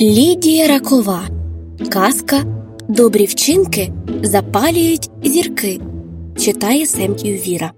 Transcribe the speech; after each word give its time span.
Лідія 0.00 0.68
Ракова 0.68 1.22
Казка 1.92 2.42
Добрі 2.88 3.24
вчинки 3.24 3.92
запалюють 4.22 5.10
зірки. 5.22 5.80
Читає 6.38 6.86
Семків 6.86 7.36
Віра. 7.36 7.72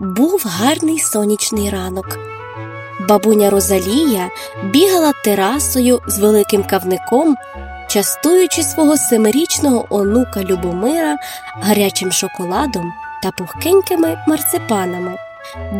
Був 0.00 0.42
гарний 0.46 0.98
сонячний 0.98 1.70
ранок. 1.70 2.18
Бабуня 3.08 3.50
Розалія 3.50 4.30
бігала 4.72 5.12
терасою 5.24 6.00
з 6.06 6.18
великим 6.18 6.62
кавником, 6.62 7.36
частуючи 7.88 8.62
свого 8.62 8.96
семирічного 8.96 9.86
онука 9.90 10.42
Любомира 10.42 11.16
гарячим 11.54 12.12
шоколадом 12.12 12.92
та 13.22 13.30
пухкенькими 13.30 14.18
марципанами. 14.28 15.16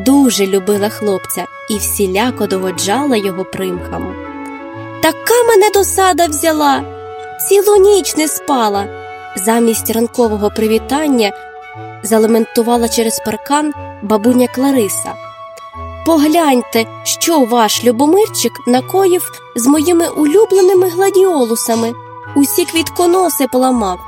Дуже 0.06 0.46
любила 0.46 0.88
хлопця 0.88 1.44
і 1.70 1.76
всіляко 1.78 2.46
догоджала 2.46 3.16
його 3.16 3.44
примхам. 3.44 4.23
Така 5.04 5.42
мене 5.48 5.70
досада 5.74 6.26
взяла, 6.26 6.82
цілу 7.48 7.76
ніч 7.76 8.16
не 8.16 8.28
спала. 8.28 8.86
Замість 9.36 9.90
ранкового 9.90 10.50
привітання 10.50 11.32
залементувала 12.02 12.88
через 12.88 13.22
паркан 13.26 13.72
бабуня 14.02 14.48
Клариса. 14.54 15.14
Погляньте, 16.06 16.86
що 17.02 17.40
ваш 17.40 17.84
Любомирчик 17.84 18.52
накоїв 18.66 19.30
з 19.56 19.66
моїми 19.66 20.08
улюбленими 20.08 20.88
гладіолусами, 20.88 21.92
усі 22.36 22.64
квітконоси 22.64 23.46
поламав. 23.52 23.98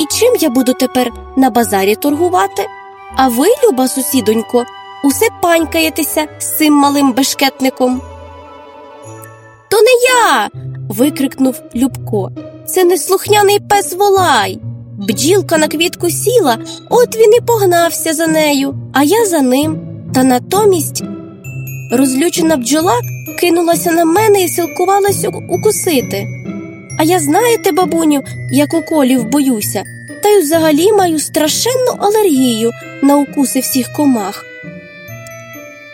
І 0.00 0.06
чим 0.18 0.36
я 0.36 0.48
буду 0.50 0.74
тепер 0.74 1.12
на 1.36 1.50
базарі 1.50 1.94
торгувати? 1.94 2.66
А 3.16 3.28
ви, 3.28 3.46
люба 3.64 3.88
сусідонько, 3.88 4.64
усе 5.04 5.28
панькаєтеся 5.42 6.26
з 6.38 6.58
цим 6.58 6.74
малим 6.74 7.12
бешкетником. 7.12 8.02
Викрикнув 10.88 11.62
Любко. 11.76 12.30
Це 12.66 12.84
неслухняний 12.84 13.58
пес 13.58 13.94
волай. 13.94 14.58
Бджілка 14.98 15.58
на 15.58 15.68
квітку 15.68 16.10
сіла, 16.10 16.58
от 16.90 17.16
він 17.16 17.34
і 17.34 17.40
погнався 17.40 18.12
за 18.12 18.26
нею, 18.26 18.74
а 18.92 19.02
я 19.02 19.26
за 19.26 19.40
ним. 19.40 19.80
Та 20.14 20.24
натомість 20.24 21.04
розлючена 21.92 22.56
бджола 22.56 23.00
кинулася 23.40 23.92
на 23.92 24.04
мене 24.04 24.42
і 24.42 24.48
силкувалась 24.48 25.26
укусити. 25.50 26.26
А 26.98 27.02
я, 27.02 27.20
знаєте, 27.20 27.72
бабуню, 27.72 28.22
як 28.52 28.74
уколів 28.74 29.24
боюся, 29.24 29.82
та 30.22 30.28
й 30.28 30.42
взагалі 30.42 30.92
маю 30.92 31.18
страшенну 31.18 31.92
алергію 31.98 32.70
на 33.02 33.16
укуси 33.16 33.60
всіх 33.60 33.92
комах. 33.92 34.44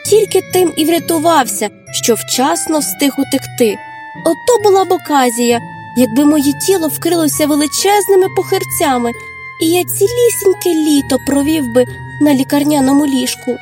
Тільки 0.07 0.43
тим 0.53 0.73
і 0.77 0.85
врятувався, 0.85 1.69
що 1.93 2.15
вчасно 2.15 2.79
встиг 2.79 3.13
утекти. 3.19 3.79
Ото 4.25 4.63
була 4.65 4.85
б 4.85 4.93
оказія, 4.93 5.61
якби 5.97 6.25
моє 6.25 6.53
тіло 6.67 6.89
вкрилося 6.89 7.47
величезними 7.47 8.27
похирцями, 8.37 9.13
і 9.63 9.67
я 9.71 9.85
цілісіньке 9.85 10.75
літо 10.75 11.19
провів 11.27 11.73
би 11.75 11.85
на 12.21 12.35
лікарняному 12.35 13.07
ліжку. 13.07 13.57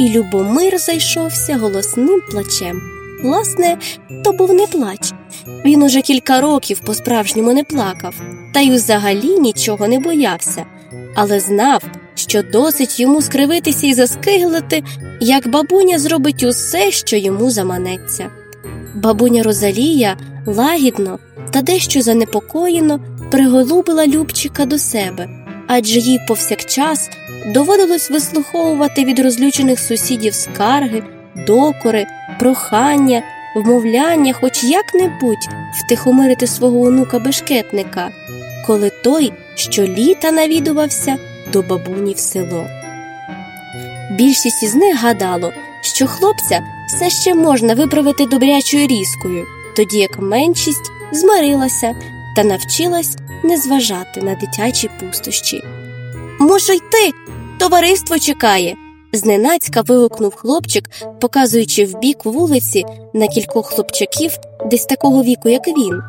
І 0.00 0.08
Любомир 0.08 0.78
зайшовся 0.78 1.56
голосним 1.56 2.20
плачем. 2.30 2.80
Власне, 3.22 3.76
то 4.24 4.32
був 4.32 4.54
не 4.54 4.66
плач. 4.66 5.12
Він 5.64 5.82
уже 5.82 6.00
кілька 6.00 6.40
років 6.40 6.80
по 6.80 6.94
справжньому 6.94 7.52
не 7.52 7.64
плакав, 7.64 8.14
та 8.54 8.60
й 8.60 8.70
взагалі 8.70 9.38
нічого 9.38 9.88
не 9.88 9.98
боявся, 9.98 10.64
але 11.14 11.40
знав, 11.40 11.82
що 12.14 12.42
досить 12.42 13.00
йому 13.00 13.22
скривитися 13.22 13.86
і 13.86 13.94
заскиглити, 13.94 14.82
як 15.20 15.48
бабуня 15.48 15.98
зробить 15.98 16.42
усе, 16.42 16.90
що 16.90 17.16
йому 17.16 17.50
заманеться. 17.50 18.30
Бабуня 18.94 19.42
Розалія 19.42 20.16
лагідно 20.46 21.18
та 21.50 21.62
дещо 21.62 22.02
занепокоєно 22.02 23.00
приголубила 23.30 24.06
Любчика 24.06 24.64
до 24.64 24.78
себе, 24.78 25.28
адже 25.66 25.98
їй 25.98 26.20
повсякчас 26.28 27.10
доводилось 27.46 28.10
вислуховувати 28.10 29.04
від 29.04 29.18
розлючених 29.18 29.78
сусідів 29.78 30.34
скарги, 30.34 31.02
докори, 31.46 32.06
прохання, 32.38 33.22
вмовляння, 33.56 34.32
хоч 34.32 34.64
як-небудь 34.64 35.48
втихомирити 35.74 36.46
свого 36.46 36.80
онука 36.80 37.18
бешкетника, 37.18 38.10
коли 38.66 38.90
той 39.04 39.32
щоліта 39.54 40.32
навідувався 40.32 41.16
до 41.52 41.62
бабуні 41.62 42.14
в 42.14 42.18
село. 42.18 42.66
Більшість 44.10 44.62
із 44.62 44.74
них 44.74 45.02
гадало, 45.02 45.52
що 45.94 46.06
хлопця 46.06 46.62
все 46.88 47.10
ще 47.10 47.34
можна 47.34 47.74
виправити 47.74 48.26
добрячою 48.26 48.86
різкою, 48.86 49.46
тоді 49.76 49.98
як 49.98 50.18
меншість 50.18 50.92
змирилася 51.12 51.94
та 52.36 52.44
навчилась 52.44 53.16
не 53.44 53.56
зважати 53.56 54.22
на 54.22 54.34
дитячі 54.34 54.90
пустощі. 55.00 55.60
Може 56.40 56.74
йти, 56.74 57.12
товариство 57.58 58.18
чекає. 58.18 58.76
зненацька 59.12 59.82
вигукнув 59.82 60.34
хлопчик, 60.34 60.90
показуючи 61.20 61.84
в 61.84 61.98
бік 61.98 62.24
вулиці 62.24 62.84
на 63.14 63.28
кількох 63.28 63.66
хлопчаків 63.66 64.32
десь 64.70 64.84
такого 64.84 65.22
віку, 65.22 65.48
як 65.48 65.68
він. 65.68 66.02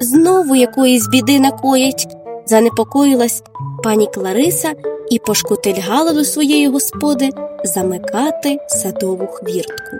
Знову 0.00 0.56
якоїсь 0.56 1.08
біди 1.08 1.40
накоять, 1.40 2.16
занепокоїлась 2.46 3.42
пані 3.82 4.08
Клариса 4.14 4.72
і 5.10 5.18
пошкутильгала 5.18 6.12
до 6.12 6.24
своєї 6.24 6.68
господи 6.68 7.30
замикати 7.64 8.58
садову 8.68 9.26
хвіртку. 9.26 9.96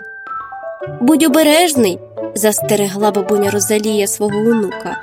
Будь 1.01 1.23
обережний, 1.23 1.99
застерегла 2.35 3.11
бабуня 3.11 3.51
Розалія 3.51 4.07
свого 4.07 4.39
онука. 4.39 4.97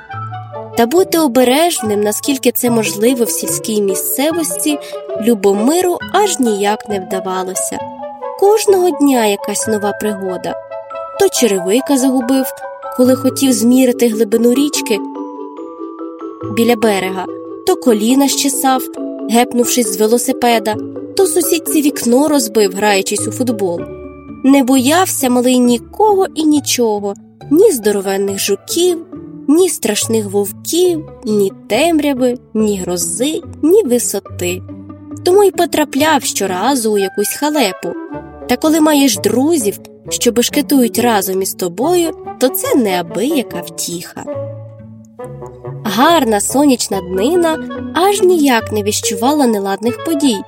Та 0.76 0.86
бути 0.86 1.18
обережним, 1.18 2.00
наскільки 2.00 2.52
це 2.52 2.70
можливо 2.70 3.24
в 3.24 3.30
сільській 3.30 3.82
місцевості, 3.82 4.78
Любомиру 5.22 5.98
аж 6.12 6.38
ніяк 6.38 6.88
не 6.88 7.00
вдавалося. 7.00 7.78
Кожного 8.40 8.90
дня 8.90 9.26
якась 9.26 9.68
нова 9.68 9.92
пригода. 9.92 10.54
То 11.20 11.28
черевика 11.28 11.98
загубив, 11.98 12.44
коли 12.96 13.16
хотів 13.16 13.52
змірити 13.52 14.08
глибину 14.08 14.54
річки 14.54 14.98
біля 16.56 16.76
берега, 16.76 17.26
то 17.68 17.76
коліна 17.76 18.28
щесав, 18.28 18.82
гепнувшись 19.30 19.92
з 19.92 19.96
велосипеда, 19.96 20.76
то 21.16 21.26
сусідці 21.26 21.82
вікно 21.82 22.28
розбив, 22.28 22.72
граючись 22.72 23.28
у 23.28 23.32
футбол. 23.32 23.80
Не 24.44 24.64
боявся 24.64 25.30
малий 25.30 25.58
нікого 25.58 26.26
і 26.34 26.44
нічого, 26.44 27.14
ні 27.50 27.72
здоровенних 27.72 28.38
жуків, 28.38 29.06
ні 29.48 29.68
страшних 29.68 30.30
вовків, 30.30 31.08
ні 31.24 31.52
темряви, 31.68 32.38
ні 32.54 32.78
грози, 32.78 33.42
ні 33.62 33.82
висоти. 33.82 34.62
Тому 35.24 35.44
й 35.44 35.50
потрапляв 35.50 36.22
щоразу 36.22 36.92
у 36.92 36.98
якусь 36.98 37.36
халепу. 37.36 37.88
Та 38.48 38.56
коли 38.56 38.80
маєш 38.80 39.16
друзів, 39.16 39.78
що 40.08 40.32
бешкетують 40.32 40.98
разом 40.98 41.42
із 41.42 41.54
тобою, 41.54 42.10
то 42.40 42.48
це 42.48 42.74
неабияка 42.74 43.60
втіха. 43.60 44.24
Гарна 45.90 46.40
сонячна 46.40 47.00
днина 47.00 47.58
аж 47.94 48.22
ніяк 48.22 48.72
не 48.72 48.82
віщувала 48.82 49.46
неладних 49.46 50.04
подій, 50.04 50.38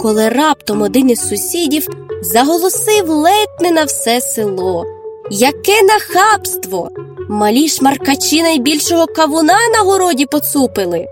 коли 0.00 0.28
раптом 0.28 0.82
один 0.82 1.10
із 1.10 1.28
сусідів 1.28 1.86
заголосив 2.22 3.08
ледь 3.08 3.60
не 3.60 3.70
на 3.70 3.84
все 3.84 4.20
село. 4.20 4.84
Яке 5.30 5.82
нахабство! 5.82 6.90
Малі 7.28 7.68
шмаркачі 7.68 8.42
найбільшого 8.42 9.06
кавуна 9.06 9.58
на 9.76 9.78
городі 9.78 10.26
поцупили. 10.26 11.06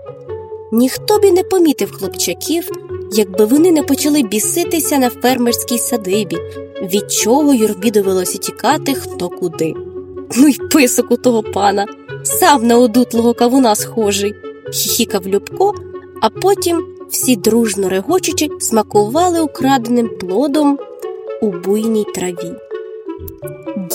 Ніхто 0.71 1.17
б 1.17 1.25
і 1.25 1.31
не 1.31 1.43
помітив 1.43 1.91
хлопчаків, 1.91 2.69
якби 3.11 3.45
вони 3.45 3.71
не 3.71 3.83
почали 3.83 4.23
біситися 4.23 4.97
на 4.97 5.09
фермерській 5.09 5.77
садибі, 5.77 6.37
від 6.81 7.11
чого 7.11 7.53
юрбі 7.53 7.91
довелося 7.91 8.37
тікати 8.37 8.93
хто 8.93 9.29
куди. 9.29 9.73
Ну 10.37 10.47
й 10.47 10.57
писок 10.71 11.11
у 11.11 11.17
того 11.17 11.43
пана, 11.43 11.85
сам 12.27 12.67
на 12.67 12.77
одутлого 12.77 13.33
кавуна 13.33 13.75
схожий, 13.75 14.35
хіхікав 14.73 15.27
Любко, 15.27 15.73
а 16.21 16.29
потім 16.29 16.85
всі 17.09 17.35
дружно 17.35 17.89
регочучи 17.89 18.49
смакували 18.59 19.41
украденим 19.41 20.09
плодом 20.19 20.79
у 21.41 21.47
буйній 21.47 22.05
траві. 22.15 22.53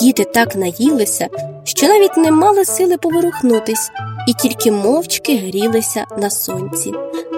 Діти 0.01 0.25
так 0.25 0.57
наїлися, 0.57 1.29
що 1.65 1.89
навіть 1.89 2.17
не 2.17 2.31
мали 2.31 2.65
сили 2.65 2.97
поворухнутись 2.97 3.91
і 4.29 4.33
тільки 4.43 4.73
мовчки 4.73 5.37
грілися 5.37 6.07
на 6.19 6.31
сонці. 6.31 6.93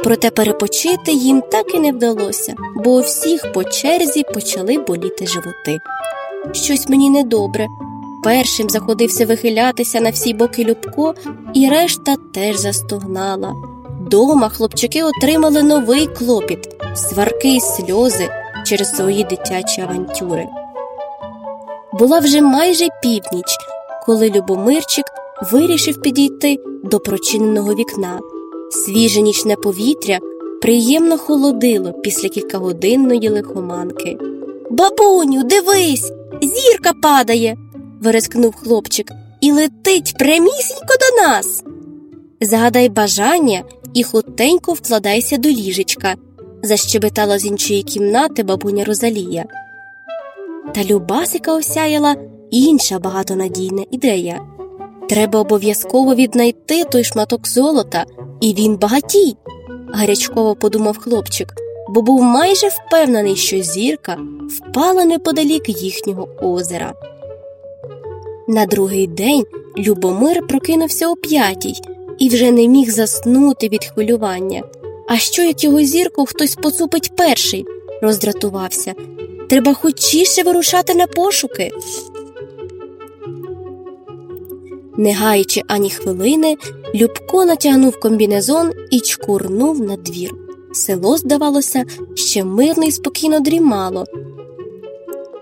Проте 0.05 0.31
перепочити 0.31 1.13
їм 1.13 1.43
так 1.51 1.75
і 1.75 1.79
не 1.79 1.93
вдалося, 1.93 2.55
бо 2.85 2.91
у 2.91 3.01
всіх 3.01 3.53
по 3.53 3.65
черзі 3.65 4.23
почали 4.35 4.79
боліти 4.79 5.27
животи. 5.27 5.81
Щось 6.53 6.89
мені 6.89 7.11
недобре. 7.11 7.67
Першим 8.25 8.71
заходився 8.71 9.27
вихилятися 9.27 10.01
на 10.01 10.11
всі 10.11 10.35
боки 10.35 10.65
Любко, 10.65 11.15
і 11.55 11.69
решта 11.69 12.17
теж 12.35 12.57
застогнала. 12.57 13.55
Дома 14.11 14.49
хлопчаки 14.49 15.03
отримали 15.03 15.63
новий 15.63 16.07
клопіт, 16.07 16.59
сварки 16.95 17.49
й 17.49 17.61
сльози 17.61 18.29
через 18.67 18.91
свої 18.97 19.25
дитячі 19.25 19.81
авантюри. 19.81 20.47
Була 21.93 22.19
вже 22.19 22.41
майже 22.41 22.89
північ, 23.03 23.57
коли 24.07 24.31
Любомирчик 24.31 25.05
вирішив 25.53 26.01
підійти 26.01 26.59
до 26.85 27.01
прочиненого 27.01 27.75
вікна. 27.75 28.21
Свіже 28.71 29.21
нічне 29.21 29.57
повітря 29.57 30.19
приємно 30.63 31.19
холодило 31.19 31.93
після 31.93 32.29
кількагодинної 32.29 33.29
лихоманки. 33.29 34.19
Бабуню, 34.71 35.43
дивись, 35.43 36.13
зірка 36.43 36.93
падає. 37.03 37.57
Вирискнув 38.01 38.55
хлопчик, 38.55 39.13
і 39.41 39.53
летить 39.53 40.15
прямісінько 40.19 40.95
до 41.01 41.23
нас. 41.23 41.65
Загадай 42.41 42.89
бажання 42.89 43.63
і 43.95 44.03
хутенько 44.03 44.73
вкладайся 44.73 45.37
до 45.37 45.49
ліжечка, 45.49 46.15
защебетала 46.63 47.39
з 47.39 47.47
іншої 47.47 47.83
кімнати 47.83 48.43
бабуня 48.43 48.85
Розалія. 48.85 49.45
Та 50.75 50.85
Любасика 50.85 51.55
осяяла 51.55 52.17
інша 52.51 52.99
багатонадійна 52.99 53.85
ідея. 53.91 54.41
Треба 55.09 55.41
обов'язково 55.41 56.15
віднайти 56.15 56.85
той 56.85 57.05
шматок 57.05 57.49
золота, 57.49 58.05
і 58.41 58.55
він 58.55 58.77
багатій, 58.77 59.37
гарячково 59.93 60.55
подумав 60.55 60.99
хлопчик, 60.99 61.55
бо 61.89 62.03
був 62.03 62.23
майже 62.23 62.69
впевнений, 62.69 63.37
що 63.37 63.63
зірка 63.63 64.19
впала 64.49 65.05
неподалік 65.05 65.69
їхнього 65.69 66.29
озера. 66.43 66.95
На 68.49 68.67
другий 68.67 69.07
день 69.07 69.47
Любомир 69.79 70.47
прокинувся 70.47 71.09
о 71.09 71.17
п'ятій 71.17 71.75
і 72.19 72.29
вже 72.29 72.53
не 72.53 72.69
міг 72.69 72.91
заснути 72.91 73.69
від 73.69 73.85
хвилювання. 73.85 74.63
А 75.09 75.17
що, 75.17 75.43
як 75.43 75.65
його 75.65 75.83
зірку 75.83 76.27
хтось 76.27 76.55
поцупить 76.55 77.17
перший? 77.17 77.67
роздратувався. 78.03 78.95
Треба 79.49 79.75
хочіше 79.75 80.43
вирушати 80.43 80.95
на 80.95 81.07
пошуки. 81.07 81.71
Не 84.97 85.13
гаючи 85.13 85.63
ані 85.69 85.91
хвилини, 85.91 86.57
Любко 86.95 87.45
натягнув 87.45 88.01
комбінезон 88.01 88.73
і 88.91 89.01
чкурнув 89.01 89.81
на 89.81 89.97
двір. 89.97 90.35
Село, 90.73 91.17
здавалося, 91.17 91.85
ще 92.15 92.45
мирно 92.45 92.85
і 92.85 92.93
спокійно 92.93 93.41
дрімало 93.41 94.05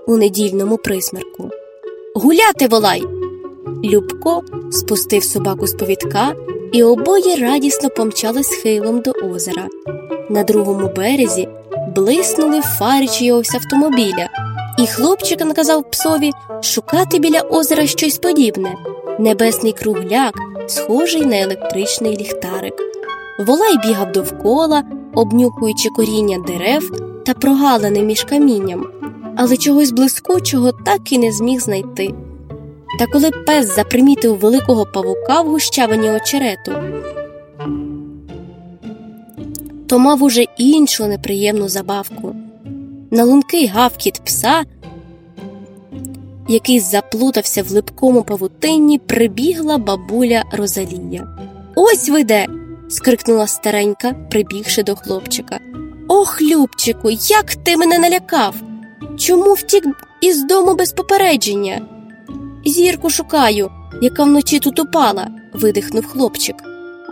у 0.06 0.16
недільному 0.16 0.76
присмерку. 0.76 1.50
Гуляти 2.22 2.66
волай. 2.68 3.02
Любко 3.84 4.42
спустив 4.70 5.24
собаку 5.24 5.66
з 5.66 5.74
повідка, 5.74 6.34
і 6.72 6.82
обоє 6.82 7.36
радісно 7.36 7.90
помчали 7.90 8.42
схилом 8.42 9.00
до 9.00 9.10
озера. 9.10 9.68
На 10.30 10.44
другому 10.44 10.90
березі 10.96 11.48
блиснули 11.96 12.60
фари 12.60 13.06
чийогось 13.06 13.54
автомобіля, 13.54 14.28
і 14.78 14.86
хлопчик 14.86 15.44
наказав 15.44 15.90
псові 15.90 16.30
шукати 16.62 17.18
біля 17.18 17.40
озера 17.40 17.86
щось 17.86 18.18
подібне 18.18 18.74
небесний 19.18 19.72
кругляк, 19.72 20.34
схожий 20.68 21.26
на 21.26 21.40
електричний 21.40 22.16
ліхтарик. 22.16 22.74
Волай 23.38 23.78
бігав 23.86 24.12
довкола, 24.12 24.82
обнюхуючи 25.14 25.88
коріння 25.88 26.38
дерев 26.46 26.90
та 27.26 27.34
прогалини 27.34 28.02
між 28.02 28.24
камінням, 28.24 28.86
але 29.36 29.56
чогось 29.56 29.90
блискучого 29.90 30.72
так 30.72 31.12
і 31.12 31.18
не 31.18 31.32
зміг 31.32 31.60
знайти. 31.60 32.14
Та 32.98 33.06
коли 33.06 33.30
пес 33.30 33.74
запримітив 33.76 34.38
великого 34.38 34.86
павука 34.86 35.42
в 35.42 35.48
гущавині 35.48 36.10
очерету, 36.10 36.72
то 39.86 39.98
мав 39.98 40.22
уже 40.22 40.44
іншу 40.58 41.06
неприємну 41.06 41.68
забавку. 41.68 42.36
На 43.10 43.24
лункий 43.24 43.66
гавкіт 43.66 44.20
пса, 44.24 44.64
який 46.48 46.80
заплутався 46.80 47.62
в 47.62 47.70
липкому 47.72 48.22
павутинні, 48.22 48.98
прибігла 48.98 49.78
бабуля 49.78 50.42
Розалія. 50.52 51.28
Ось 51.74 52.08
ви 52.08 52.24
де. 52.24 52.46
скрикнула 52.88 53.46
старенька, 53.46 54.12
прибігши 54.30 54.82
до 54.82 54.96
хлопчика. 54.96 55.58
Ох, 56.08 56.42
Любчику, 56.42 57.10
як 57.10 57.54
ти 57.54 57.76
мене 57.76 57.98
налякав! 57.98 58.54
Чому 59.18 59.52
втік 59.52 59.84
із 60.20 60.44
дому 60.44 60.74
без 60.74 60.92
попередження? 60.92 61.82
Зірку 62.64 63.10
шукаю, 63.10 63.70
яка 64.02 64.24
вночі 64.24 64.58
тут 64.58 64.78
упала, 64.78 65.28
видихнув 65.52 66.06
хлопчик. 66.06 66.56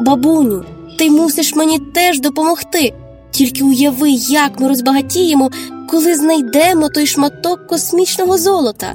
Бабуню, 0.00 0.64
ти 0.98 1.10
мусиш 1.10 1.54
мені 1.54 1.78
теж 1.78 2.20
допомогти. 2.20 2.94
Тільки 3.30 3.64
уяви, 3.64 4.10
як 4.10 4.60
ми 4.60 4.68
розбагатіємо, 4.68 5.50
коли 5.90 6.14
знайдемо 6.14 6.88
той 6.88 7.06
шматок 7.06 7.66
космічного 7.66 8.38
золота. 8.38 8.94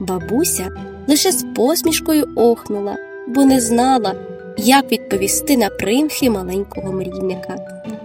Бабуся 0.00 0.68
лише 1.08 1.32
з 1.32 1.44
посмішкою 1.56 2.28
охнула, 2.36 2.96
бо 3.28 3.44
не 3.44 3.60
знала, 3.60 4.14
як 4.58 4.92
відповісти 4.92 5.56
на 5.56 5.68
примхи 5.68 6.30
маленького 6.30 6.92
мрійника. 6.92 7.56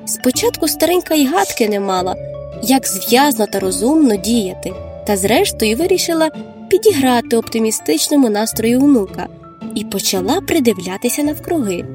Спочатку 0.05 0.67
старенька 0.67 1.15
й 1.15 1.25
гадки 1.25 1.69
не 1.69 1.79
мала, 1.79 2.15
як 2.63 2.87
зв'язно 2.87 3.45
та 3.45 3.59
розумно 3.59 4.15
діяти, 4.15 4.73
та 5.07 5.17
зрештою 5.17 5.77
вирішила 5.77 6.29
підіграти 6.69 7.37
оптимістичному 7.37 8.29
настрою 8.29 8.79
внука 8.79 9.27
і 9.75 9.83
почала 9.83 10.41
придивлятися 10.41 11.23
навкруги. 11.23 11.85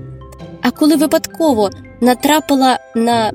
А 0.62 0.70
коли 0.70 0.96
випадково 0.96 1.70
натрапила 2.00 2.78
на 2.94 3.32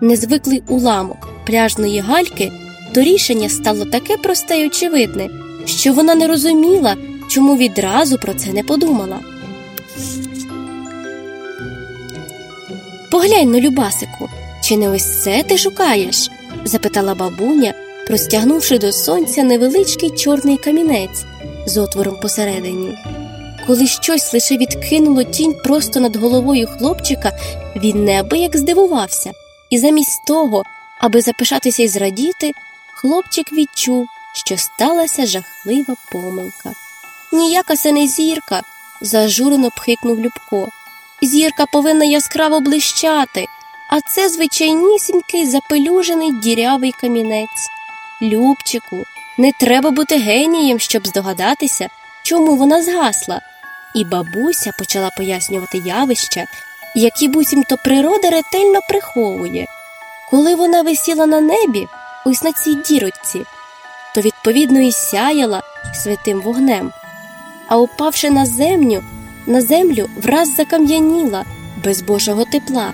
незвиклий 0.00 0.62
уламок 0.68 1.28
пляжної 1.46 2.00
гальки, 2.00 2.52
то 2.94 3.00
рішення 3.00 3.48
стало 3.48 3.84
таке 3.84 4.16
просте 4.16 4.56
й 4.58 4.66
очевидне, 4.66 5.28
що 5.64 5.92
вона 5.92 6.14
не 6.14 6.26
розуміла, 6.26 6.96
чому 7.28 7.56
відразу 7.56 8.18
про 8.18 8.34
це 8.34 8.52
не 8.52 8.62
подумала. 8.62 9.18
Поглянь 13.10 13.50
на 13.50 13.60
Любасику, 13.60 14.28
чи 14.70 14.76
не 14.76 14.88
ось 14.88 15.22
це 15.22 15.42
ти 15.42 15.58
шукаєш? 15.58 16.30
запитала 16.64 17.14
бабуня, 17.14 17.74
простягнувши 18.06 18.78
до 18.78 18.92
сонця 18.92 19.42
невеличкий 19.42 20.10
чорний 20.10 20.56
камінець 20.56 21.24
з 21.66 21.76
отвором 21.76 22.20
посередині. 22.20 22.98
Коли 23.66 23.86
щось 23.86 24.32
лише 24.32 24.56
відкинуло 24.56 25.22
тінь 25.22 25.54
просто 25.54 26.00
над 26.00 26.16
головою 26.16 26.68
хлопчика, 26.78 27.32
він 27.76 28.04
неабияк 28.04 28.56
здивувався, 28.56 29.32
і 29.70 29.78
замість 29.78 30.24
того, 30.26 30.62
аби 31.00 31.20
запишатися 31.20 31.82
і 31.82 31.88
зрадіти, 31.88 32.52
хлопчик 32.94 33.52
відчув, 33.52 34.06
що 34.34 34.56
сталася 34.56 35.26
жахлива 35.26 35.96
помилка. 36.12 36.72
Ніяка 37.32 37.76
це 37.76 37.92
не 37.92 38.06
зірка, 38.06 38.62
зажурено 39.00 39.70
пхикнув 39.70 40.20
Любко. 40.20 40.68
Зірка 41.22 41.66
повинна 41.66 42.04
яскраво 42.04 42.60
блищати, 42.60 43.46
а 43.90 44.00
це 44.00 44.28
звичайнісінький 44.28 45.46
запелюжений 45.46 46.32
дірявий 46.32 46.92
камінець. 46.92 47.68
Любчику, 48.22 49.04
не 49.38 49.52
треба 49.60 49.90
бути 49.90 50.18
генієм, 50.18 50.78
щоб 50.78 51.06
здогадатися, 51.06 51.88
чому 52.22 52.56
вона 52.56 52.82
згасла. 52.82 53.40
І 53.94 54.04
бабуся 54.04 54.72
почала 54.78 55.10
пояснювати 55.16 55.78
явища, 55.78 56.44
які 56.94 57.28
буцімто 57.28 57.76
природа 57.84 58.30
ретельно 58.30 58.80
приховує. 58.88 59.66
Коли 60.30 60.54
вона 60.54 60.82
висіла 60.82 61.26
на 61.26 61.40
небі, 61.40 61.86
ось 62.26 62.42
на 62.42 62.52
цій 62.52 62.74
дірочці, 62.74 63.44
то 64.14 64.20
відповідно 64.20 64.80
і 64.80 64.92
сяяла 64.92 65.62
святим 65.94 66.40
вогнем, 66.40 66.92
а 67.68 67.76
упавши 67.78 68.30
на 68.30 68.46
землю, 68.46 69.02
на 69.46 69.60
землю 69.60 70.10
враз 70.22 70.54
закам'яніла 70.56 71.44
без 71.84 72.02
Божого 72.02 72.44
тепла, 72.44 72.92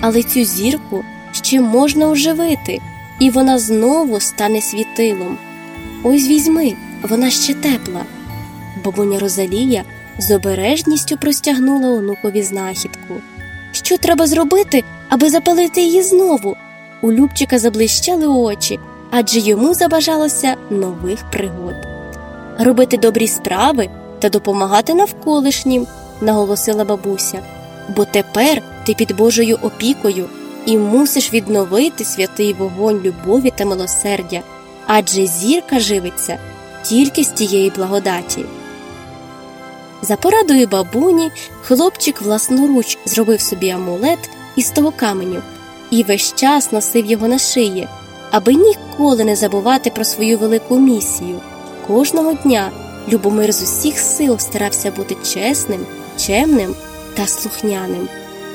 але 0.00 0.22
цю 0.22 0.44
зірку 0.44 1.04
ще 1.32 1.60
можна 1.60 2.08
оживити, 2.08 2.80
і 3.20 3.30
вона 3.30 3.58
знову 3.58 4.20
стане 4.20 4.60
світилом. 4.60 5.38
Ось 6.02 6.28
візьми, 6.28 6.72
вона 7.02 7.30
ще 7.30 7.54
тепла. 7.54 8.04
Бабуня 8.84 9.18
Розалія 9.18 9.84
з 10.18 10.30
обережністю 10.30 11.16
простягнула 11.16 11.88
онукові 11.88 12.42
знахідку. 12.42 13.14
Що 13.72 13.98
треба 13.98 14.26
зробити, 14.26 14.84
аби 15.08 15.30
запалити 15.30 15.80
її 15.80 16.02
знову? 16.02 16.56
У 17.02 17.12
Любчика 17.12 17.58
заблищали 17.58 18.26
очі, 18.26 18.78
адже 19.10 19.38
йому 19.38 19.74
забажалося 19.74 20.54
нових 20.70 21.30
пригод. 21.30 21.74
Робити 22.58 22.96
добрі 22.96 23.28
справи 23.28 23.88
та 24.18 24.28
допомагати 24.28 24.94
навколишнім, 24.94 25.86
наголосила 26.20 26.84
бабуся, 26.84 27.38
бо 27.96 28.04
тепер 28.04 28.62
ти 28.88 28.94
під 28.94 29.16
Божою 29.16 29.58
опікою 29.62 30.28
і 30.66 30.78
мусиш 30.78 31.32
відновити 31.32 32.04
святий 32.04 32.52
вогонь 32.52 33.00
любові 33.04 33.52
та 33.56 33.64
милосердя, 33.64 34.42
адже 34.86 35.26
зірка 35.26 35.80
живиться 35.80 36.38
тільки 36.82 37.24
з 37.24 37.28
тієї 37.28 37.70
благодаті. 37.70 38.44
За 40.02 40.16
порадою 40.16 40.66
бабуні 40.66 41.30
хлопчик 41.62 42.22
власноруч 42.22 42.98
зробив 43.04 43.40
собі 43.40 43.70
амулет 43.70 44.30
із 44.56 44.70
того 44.70 44.92
каменю 44.96 45.42
і 45.90 46.02
весь 46.02 46.34
час 46.34 46.72
носив 46.72 47.06
його 47.06 47.28
на 47.28 47.38
шиї, 47.38 47.88
аби 48.30 48.54
ніколи 48.54 49.24
не 49.24 49.36
забувати 49.36 49.90
про 49.90 50.04
свою 50.04 50.38
велику 50.38 50.78
місію 50.78 51.40
кожного 51.86 52.32
дня 52.32 52.70
Любомир 53.08 53.52
з 53.52 53.62
усіх 53.62 53.98
сил 53.98 54.38
старався 54.38 54.90
бути 54.90 55.16
чесним, 55.34 55.86
чемним 56.18 56.74
та 57.14 57.26
слухняним. 57.26 58.08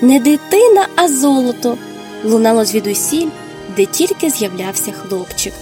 Не 0.04 0.20
дитина, 0.20 0.88
а 0.96 1.08
золото. 1.08 1.78
Лунало 2.24 2.66
звідусіль, 2.66 3.28
де 3.76 3.86
тільки 3.86 4.30
з'являвся 4.30 4.92
хлопчик. 4.92 5.54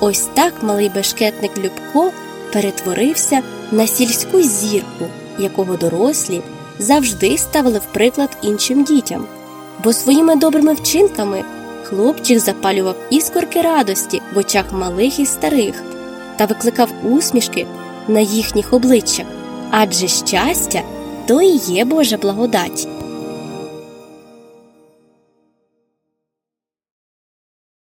Ось 0.00 0.28
так 0.34 0.54
малий 0.62 0.88
бешкетник 0.88 1.50
Любко 1.58 2.12
перетворився 2.52 3.42
на 3.72 3.86
сільську 3.86 4.42
зірку, 4.42 5.04
якого 5.38 5.76
дорослі 5.76 6.42
завжди 6.78 7.38
ставили 7.38 7.78
в 7.78 7.84
приклад 7.92 8.30
іншим 8.42 8.84
дітям, 8.84 9.26
бо 9.84 9.92
своїми 9.92 10.36
добрими 10.36 10.74
вчинками 10.74 11.44
хлопчик 11.82 12.38
запалював 12.38 12.96
іскорки 13.10 13.62
радості 13.62 14.22
в 14.34 14.38
очах 14.38 14.72
малих 14.72 15.18
і 15.18 15.26
старих 15.26 15.82
та 16.36 16.46
викликав 16.46 16.88
усмішки 17.02 17.66
на 18.08 18.20
їхніх 18.20 18.72
обличчях, 18.72 19.26
адже 19.70 20.08
щастя 20.08 20.82
то 21.26 21.42
і 21.42 21.56
є 21.56 21.84
Божа 21.84 22.16
благодать. 22.16 22.88